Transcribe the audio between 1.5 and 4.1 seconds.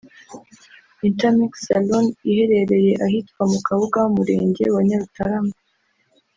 Saloon iherereye ahitwa mu Kabuga